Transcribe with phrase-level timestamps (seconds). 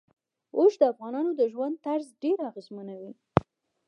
[0.57, 3.11] اوښ د افغانانو د ژوند طرز ډېر اغېزمنوي.